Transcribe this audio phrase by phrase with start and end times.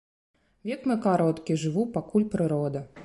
[0.69, 2.85] Век мой кароткі, жыву, пакуль прырода.